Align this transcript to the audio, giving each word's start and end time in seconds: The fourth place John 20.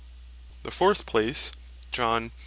The 0.63 0.71
fourth 0.71 1.05
place 1.05 1.51
John 1.91 2.29
20. 2.31 2.31